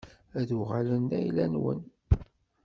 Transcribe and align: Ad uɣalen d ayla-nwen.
Ad 0.39 0.49
uɣalen 0.59 1.03
d 1.09 1.11
ayla-nwen. 1.17 1.81